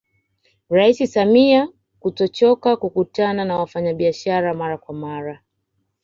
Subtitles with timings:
[0.69, 1.67] Rais Samia
[1.99, 5.43] kutochoka kukutana na wafanyabiashara mara kwa mara